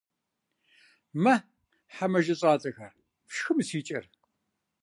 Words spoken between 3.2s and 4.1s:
фшхы мы си кӀэр.